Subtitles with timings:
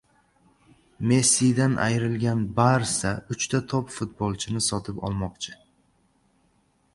[1.09, 5.55] Messidan ayrilgan "Barsa" uchta top futbolchini sotib olmoqchi